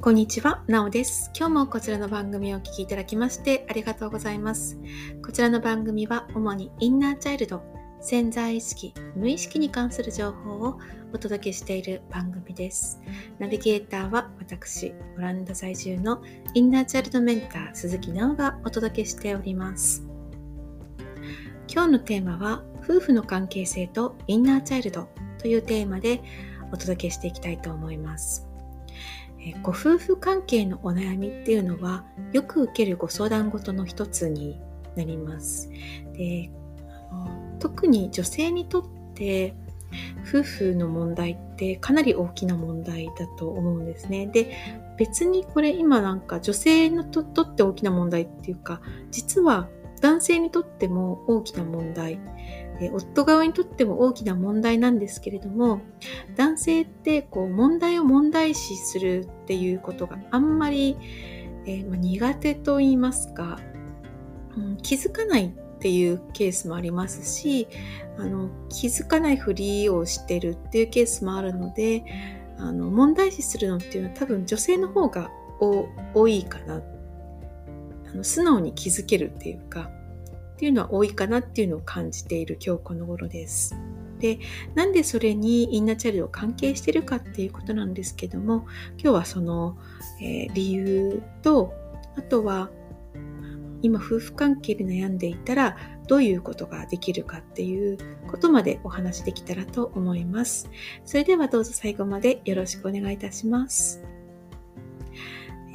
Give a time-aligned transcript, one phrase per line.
[0.00, 1.32] こんにちは、なおです。
[1.36, 4.78] 今日もこちらの番組をお聴きいただきましてありがとうございます。
[5.24, 7.60] こちらの番組は主にインナーチャイルド、
[8.00, 10.78] 潜在意識、無意識に関する情報を
[11.12, 13.00] お届けしている番組です。
[13.40, 16.22] ナビゲーターは私、オランダ在住の
[16.54, 20.04] インナーチャイルドメンター鈴木直がお届けしております。
[21.66, 25.08] 今日のテーマは夫婦の関係性とインナーチャイルド
[25.38, 26.22] というテーマで
[26.72, 28.47] お届けしていきたいと思います。
[29.62, 34.60] ご夫婦関係のお悩みっていうのはよく受けるご相談事の一つに
[34.96, 35.70] なります。
[36.16, 36.50] で
[37.58, 38.84] 特に女性にとっ
[39.14, 39.54] て
[40.28, 44.26] 夫婦の問題ってかなり大きな問題だと思うんですね。
[44.26, 44.56] で
[44.96, 49.68] 別にこれ今なんか女性にとって大きな問題っていうか実は
[50.00, 52.18] 男性にとっても大きな問題
[52.80, 55.80] え夫側にとっても大きな問題なんですけれども
[56.36, 60.96] 男性ってこう問題を問題視するっていうことがあんまり、
[61.66, 63.58] え、ま、苦手と言いますか、
[64.56, 67.68] うん、気づかないっていうケースもありますし
[68.16, 72.04] あの気づかないふりをしてるっていうケースもあるので
[72.58, 75.30] あの問題視するのっていうのは多分女性の方が
[75.60, 76.82] 多いかな。
[78.10, 79.90] あの素直に気づけるっていうか
[80.58, 83.76] っていうのは多いかなっていうのを感じている今日この頃です。
[84.18, 84.40] で、
[84.74, 88.66] なんでそれにインナーチャイルドを関係してるかっていうことなんですけども、
[89.00, 89.78] 今日はその、
[90.20, 91.72] えー、理由と、
[92.16, 92.70] あとは
[93.82, 95.76] 今夫婦関係で悩んでいたら
[96.08, 97.96] どういうことができるかっていう
[98.28, 100.68] ことまでお話できたらと思います。
[101.04, 104.02] それではどうぞ最後までよろしくお願いいたします。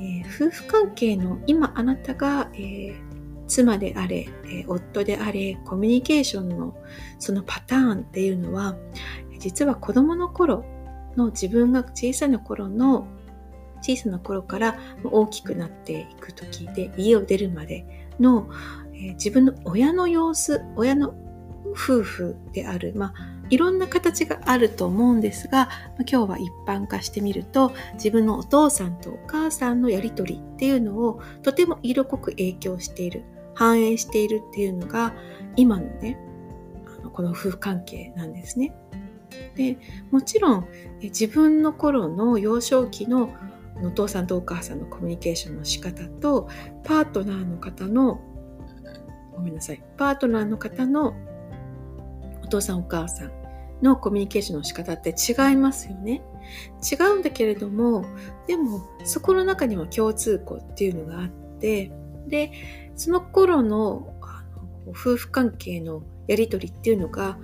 [0.00, 3.11] えー、夫婦関係の今あなたが、えー
[3.52, 6.74] 妻であれ、え夫であれ、コミュニケーションの
[7.18, 8.76] そのパターンっていうのは、
[9.38, 10.64] 実は子供の頃
[11.16, 13.06] の自分が小さな頃の
[13.82, 17.84] 小さな頃から大きくなっていく時で家を出るまで
[18.18, 18.48] の、
[18.94, 21.14] え自分の親の様子、親の
[21.72, 23.14] 夫婦である、まあ、
[23.50, 25.68] いろんな形があると思うんですが、
[26.10, 33.24] 今日は一般化してみると自分のお父さんとお母さんのやりとりっていうのをとても色濃く影響している。
[33.54, 35.14] 反映しているっていうのが
[35.56, 36.18] 今のね
[37.12, 38.74] この夫婦関係なんですね。
[39.54, 39.78] で
[40.10, 40.68] もちろん
[41.02, 43.30] 自分の頃の幼少期の
[43.82, 46.48] お父さんとお母さんのコミュニケーションの仕方と
[46.84, 48.20] パートナーの方の
[49.32, 51.14] ごめんなさいパートナーの方の
[52.42, 53.32] お父さんお母さん
[53.82, 56.22] のコミュニケーションの仕方って違いますよね。
[56.90, 58.04] 違うんだけれども
[58.46, 61.92] でもそこの中には共通項っていうのがあって
[62.28, 62.52] で
[62.96, 64.44] その頃のあ
[64.86, 67.38] の夫婦関係のやり取りっていうのが、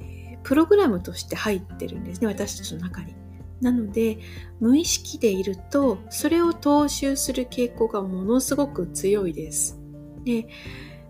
[0.00, 3.14] えー、プログラムとして入ってるんですね私たちの中に。
[3.60, 4.18] なので
[4.60, 9.78] 無意識でいるとそれを踏襲する傾向がものすごく強いです。
[10.24, 10.46] で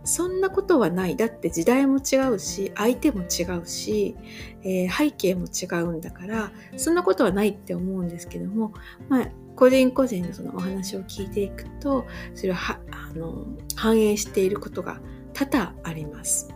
[0.08, 1.16] そんなことはない。
[1.16, 4.16] だって時代も違うし、相手も違うし、
[4.62, 8.72] えー、背景も違うんだから、そんなことはないって思うんですけども、
[9.10, 15.00] まあ、個人個人のそのお話を聞いていくと、それはあの反映していることが
[15.34, 16.54] 多々あります。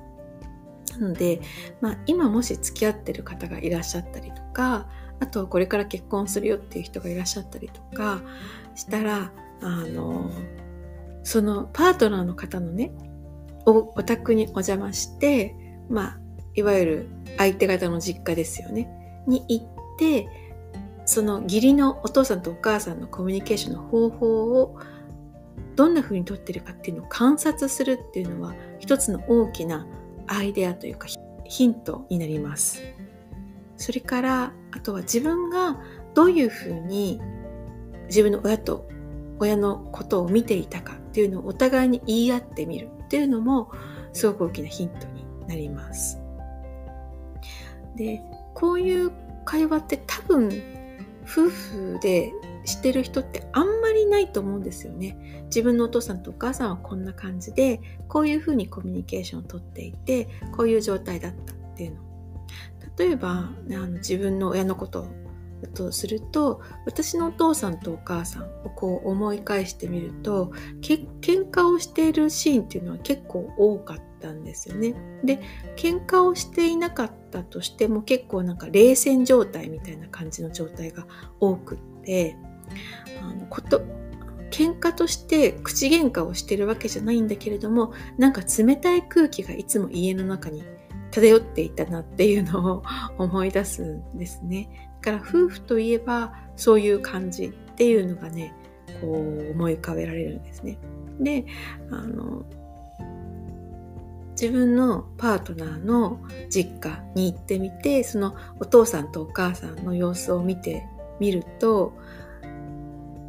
[1.00, 1.40] なので、
[1.80, 8.22] まあ、今もし付き合ってる方がいらっしゃったりとか、あとはこれから結婚するよっていう人がいらっしゃったりとか
[8.76, 9.32] したら、
[9.62, 10.30] あの、
[11.24, 12.92] そのパートナーの方のね、
[13.66, 15.56] おお宅にお邪魔して、
[15.90, 16.20] まあ、
[16.54, 18.88] いわゆる相手方の実家ですよね、
[19.26, 19.66] に行っ
[19.98, 20.28] て、
[21.04, 24.78] その義理のお父さんとお母さんのコミュニケーションの方法を
[25.74, 29.86] どんな風にとってるかっていうのを観察するっていうのは一つの大きな
[30.26, 31.08] アイデアというか
[31.44, 32.82] ヒントになります。
[33.76, 35.80] それからあとは自分が
[36.14, 37.20] どういうふうに
[38.06, 38.88] 自分の親と
[39.38, 43.72] 親のことを見ていたかっていうのをお互いに言い合ってみるっていうのも
[44.12, 46.20] すごく大きなヒントになります。
[47.96, 48.22] で
[48.54, 49.10] こういう
[49.44, 50.50] 会話って多分
[51.32, 52.32] 夫婦で
[52.64, 55.16] してる人ってあんまりないと思うんですよね。
[55.46, 62.02] 自分のお父さんとお母さんはこんな感じで、こういうふうにコミュニケーションをとっていて、こういう状態だったっていうの。
[62.98, 65.06] 例えば、あの自分の親のこと
[65.74, 74.94] とすると私のお父さんとお母さんをこう思い返してみるとけ喧嘩をしているシーンっていうのは結構多かったったんですよね。
[75.24, 75.40] で
[75.76, 81.06] 喧嘩をしていなかったとしても結構なんか冷戦状態みたいな感じの状態が
[81.40, 82.36] 多くって
[83.20, 83.82] あのこと
[84.50, 90.62] 喧嘩として口喧嘩をしてるわけじゃないんだけれどもなんか冷たい空気がいつも家の中に
[91.10, 92.82] 漂っていたなっていうのを
[93.18, 94.90] 思い出すんですね。
[95.02, 98.54] だから夫婦といえばそういう感じっていうのがね
[99.00, 100.78] こう思い浮かべられるんですね。
[101.20, 101.46] で
[101.90, 102.44] あの
[104.32, 110.86] 自分のパートナーの実家に行ってみてそのお父さんとお母さんの様子を見て
[111.20, 111.92] みると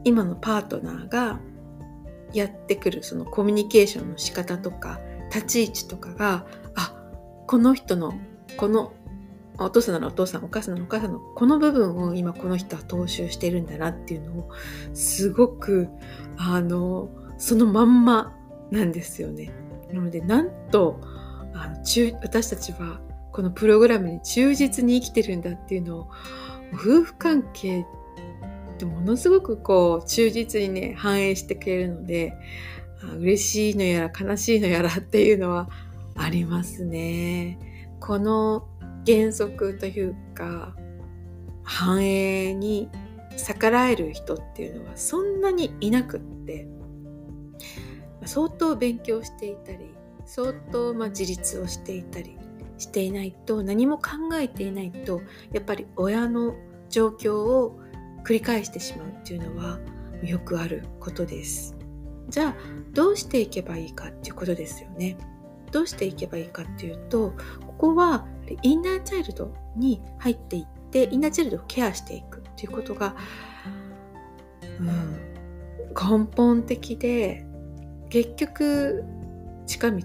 [0.04, 1.40] 今のパートナーが
[2.34, 5.00] やってくるそのコミュニケーションの仕方とか
[5.34, 6.46] 立ち位置とかが
[6.76, 6.96] あ
[7.48, 8.14] この人の
[8.58, 8.94] この
[9.60, 14.50] お父さんならお父さんお母さんならお母さんのこの部分を今この人は踏襲してるんだなっていうのを
[14.94, 15.90] すごく
[16.38, 18.36] あのそのまんま
[18.72, 19.52] なんですよね。
[19.94, 21.00] なのでなんと
[21.54, 23.00] あの中私たちは
[23.32, 26.10] このプログラムに忠実に生きてるんだっていうのを
[26.74, 27.86] 夫婦関係っ
[28.78, 32.34] てものすごくこう忠実にね反映してくれるので
[33.18, 35.70] 嬉しいのやら悲しいのやらっていうのは
[36.16, 37.58] ありますね。
[38.00, 38.68] この
[39.06, 40.76] 原則というか
[41.64, 42.90] 繁栄に
[43.38, 46.68] 逆らえる人っていうのはそんなにいなくって
[48.26, 49.94] 相当勉強していたり
[50.26, 52.38] 相当ま自立をしていたり
[52.78, 55.22] していないと何も考えていないと
[55.52, 56.56] やっぱり親の
[56.90, 57.80] 状況を
[58.24, 59.80] 繰り返してしまうっていうのは
[60.24, 61.76] よくあることです。
[62.30, 62.56] じゃあ
[62.94, 65.18] どうしていけばいいかっていうことですよね。
[65.72, 67.34] どうしていけばいいかっていうと
[67.66, 68.26] ここは
[68.62, 73.16] インナーチャイルドに入っていってインナーチャイルドをケアしていくっていうことが、
[74.80, 77.46] うん、根本的で
[78.14, 79.04] 結局
[79.66, 79.98] 近道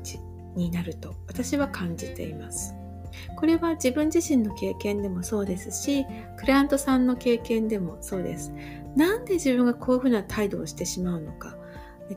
[0.57, 2.75] になると私は感じています。
[3.37, 6.07] これは自分自身の経験でもそうですし
[6.39, 8.51] クライアントさんの経験でもそうです。
[8.97, 11.55] なんで自分がこういうふうな態度をしてしまうのか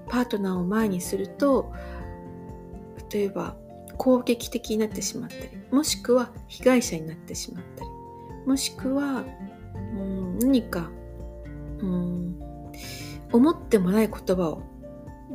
[0.07, 1.73] パートナーを前にすると
[3.11, 3.57] 例えば
[3.97, 7.89] 攻撃的になってしまったりもしくは被害者になってしまったり
[8.47, 9.25] もしくは
[9.75, 10.89] うん何か
[11.79, 12.39] うん
[13.33, 14.70] 思ってもない言葉を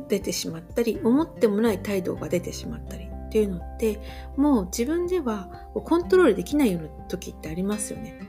[0.07, 3.99] 出てしまったり思ってもない態度が出てしまったりっていうのって
[4.37, 8.19] もう自分ではコントロールできないような時ってありますよね。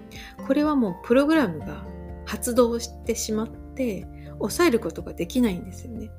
[0.47, 1.85] これはもうプログラムが
[2.25, 4.07] 発動してしまって
[4.39, 6.11] 抑えることができないんですよね。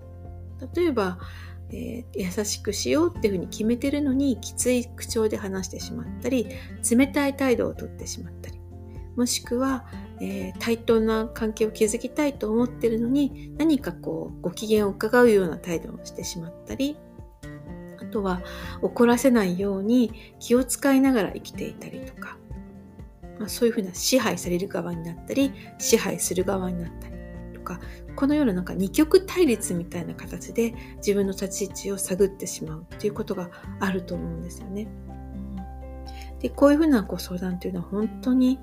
[0.74, 1.20] 例えば、
[1.72, 6.48] えー、優しくしようっていうふうに決めてるのにきつい口調で話してしまったり
[6.90, 8.60] 冷たい態度をとってしまったり
[9.16, 9.86] もしくは、
[10.22, 16.98] えー、対等な関係を築きたいと思ってるのに何かこうご機嫌を伺うような態度をしてしまったり
[18.02, 18.42] あとは
[18.82, 22.38] 怒らせないように気を使いながら生きていたりとか、
[23.40, 27.14] まあ、そういうふうな支配される側になったり支配する側になったり
[27.54, 27.80] とか
[28.16, 33.50] このようななんか二極対立みたいな形で自分の立ち位置を探ってしまうっていうことが
[33.80, 34.88] あると思うんですよね。
[36.40, 38.60] でこういうふうなご相談っていうのは本当に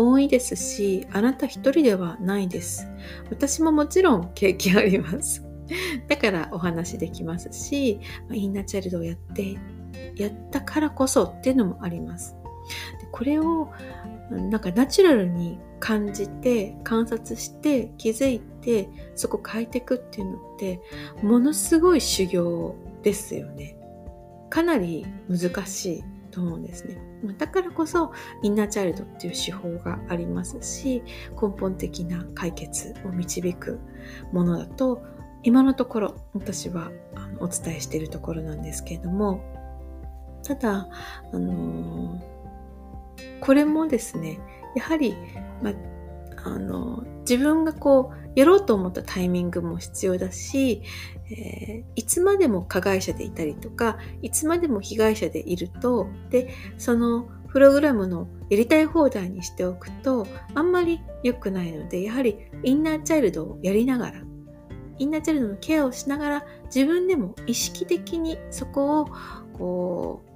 [0.00, 2.88] 多いですし、あなた一人ではないです。
[3.30, 5.44] 私ももちろん経験あります。
[6.08, 8.00] だからお話できますし、
[8.32, 9.58] インナーチャイルドをやって、
[10.16, 12.34] やったからこそっていうのもあります。
[13.00, 13.70] でこれを
[14.30, 20.80] なんかナチュラルに感じて観察して気づいてそこ変えていくっていうのって
[21.22, 23.76] ものすごい修行ですよね。
[24.50, 26.98] かなり難しいと思うんですね。
[27.38, 28.12] だからこそ
[28.42, 31.02] インナーチャイルドっていう手法がありますし
[31.40, 33.78] 根本的な解決を導く
[34.32, 35.02] ものだと
[35.42, 36.90] 今のところ私は
[37.40, 39.42] お伝えしているところなんですけれども
[40.42, 40.88] ただ、
[41.32, 44.38] あのー、これもですね
[44.74, 45.16] やはり、
[45.62, 45.74] まあ
[46.44, 50.82] あの自分がこうやろうと思ったタイミングも必要だし、
[51.30, 64.22] えー、いつまでも加害者でいたりとかいつまでも被害者でいるとでそのプログラムのやりたい放題にしておくとあんまり良くないのでやはりインナーチャイルドをやりながら
[64.98, 69.08] インナーチャイルドのケアをしながら自分でも意識的にそこを
[69.54, 70.29] こう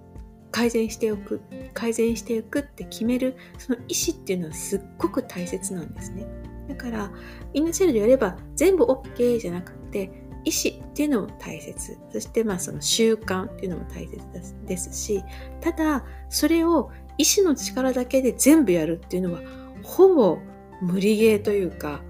[0.55, 1.41] 改善しておく
[1.73, 6.29] 改善していくって決めるその意思っていうのはすっごく大切なんですね。
[6.69, 7.11] だから、
[7.55, 10.13] インナーチャイルドやれば全部 OK じゃなくて、
[10.45, 11.99] 意思っていうのも大切。
[12.13, 14.23] そして、まあ、その習慣っていうのも大切
[14.65, 15.25] ですし、
[15.61, 19.41] ただ、それを意志の力だけで全部やるっていうのは、
[19.83, 20.39] ほぼ
[20.81, 22.01] 無理ゲーというか、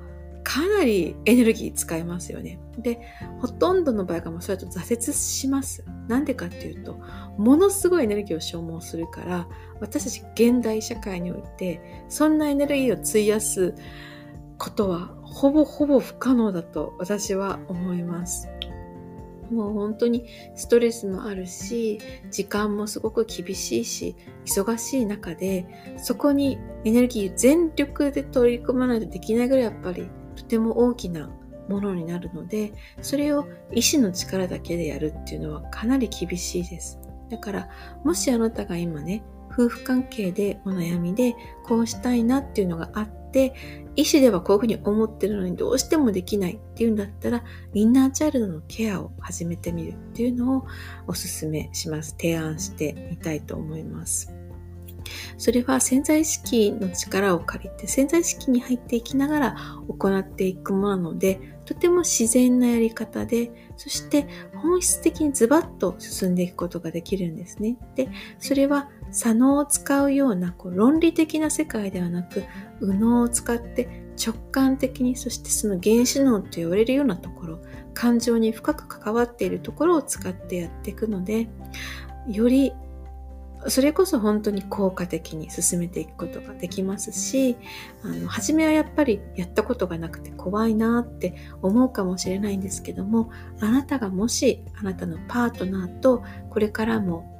[0.44, 2.60] かなりエネルギー使いますよね。
[2.78, 3.00] で、
[3.40, 5.84] ほとんどの場合がもうそれと挫折します。
[6.06, 7.00] なんでかっていうと、
[7.38, 9.48] ものすごいエネルギーを消耗するから、
[9.80, 13.74] 私たち現代社会において、そんなエネルギーを費やす
[14.58, 18.48] ことはほぼほぼ不可能だと私は思います。
[19.50, 31.30] もう本当にストレスもあるし、時間もすごく厳しいし、忙しい中で、そこにエネルギー全力で取り組まないとできないぐらいやっぱりとても大きな
[31.68, 36.98] ものになるのでそれを意志の力だけでやるっていうのはかなり厳しいです。
[37.30, 37.68] だから
[38.04, 43.54] もしあなたが今ね夫婦関係でお悩みでこうしたいなっていうのがあって
[43.96, 50.66] 意思ではこういうふうに思ってるのにどうしてもできないっていうんだったらインナーチャイルドのケアを始めてみるっていうのを
[51.06, 52.10] お勧めします。
[52.10, 54.34] 提案してみたいと思います。
[55.38, 59.56] それは潜在意識の力を借りて潜在意識に入っていきながら
[59.88, 67.76] 行っていくものなのでとても自然なやり方でそして本質的にズバッと進んでいくことができるんですね。
[67.94, 72.44] でそれは左脳を使うようなこう論理的な世界ではなく
[72.80, 77.60] 右脳を使って直感的にそしてその原子脳と言われるようなところ
[77.94, 81.48] 感情に深く関わっているところを使ってやっていくので
[82.28, 82.72] より
[83.68, 87.56] それこそ本当に効果的に進めていくことができますし
[88.02, 93.30] あの初めはやっぱりやったことがなくて怖いなって思うかもしれないんですけども
[93.60, 97.30] あなたがもしあなたのパートナーとこれからも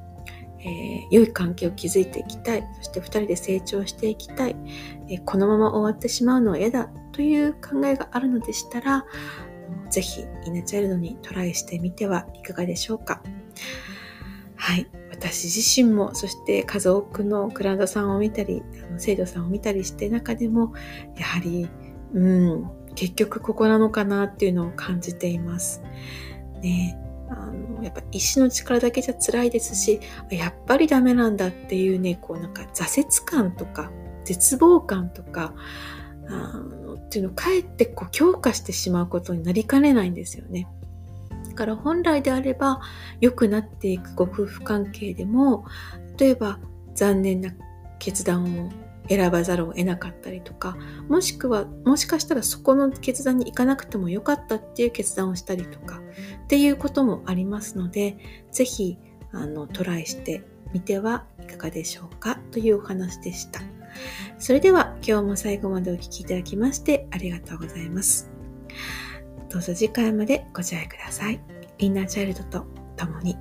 [0.67, 2.67] えー、良い関係を築いていきたい。
[2.77, 4.55] そして2人で成長していきたい、
[5.09, 6.89] えー、このまま終わってしまうのは嫌だ。
[7.11, 9.05] という考えがあるのでしたら
[9.89, 13.21] ぜひイナチャイルドにトライしてみてはいかがでしょうか。
[14.55, 14.87] はい。
[15.17, 18.61] 私自身もそして数多くのクラウドさんを見たり
[18.97, 20.73] 生徒さんを見たりして中でも
[21.17, 21.67] やはり
[22.13, 25.81] うん結局ここなのかなっていうのを感じています。
[26.61, 26.97] ね
[27.29, 33.91] あのやっぱ意志の力だけじゃ辛いですしやっぱりダメなんだっていうねこうなんか挫折感とか
[34.25, 35.53] 絶望感とか
[36.27, 40.67] あのっていうのをかえってこう強化してしまうことになりかねないんですよね。
[41.55, 42.81] から本来であれば
[43.21, 45.65] 良くなっていくご夫婦関係でも
[46.17, 46.59] 例えば
[46.93, 47.53] 残念な
[47.99, 48.69] 決断を
[49.07, 50.77] 選ばざるを得なかったりとか
[51.09, 56.01] もしくはもしかしたらそこの決断に行かなくてもよかったっていう決断をしたりとか
[56.45, 58.17] っていうこともありますので
[58.51, 58.97] 是非
[59.31, 60.43] あのトライして
[60.73, 63.61] みてはいかがでしょうかというお話でした。
[64.37, 68.29] それでは今日も最後までお聴きいただきましてありがとうございます。
[69.55, 71.39] どうぞ次回までご自愛ください。
[71.77, 72.65] インナーチャイルドと
[72.97, 73.37] 共に。